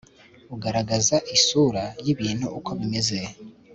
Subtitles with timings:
[0.55, 3.19] ugaragaza isura yibintu uko bimeze